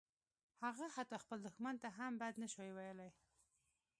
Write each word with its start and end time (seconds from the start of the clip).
هغه 0.63 0.85
حتی 0.95 1.17
خپل 1.23 1.37
دښمن 1.47 1.75
ته 1.83 1.87
هم 1.97 2.13
بد 2.21 2.33
نشوای 2.43 2.71
ویلای 2.73 3.11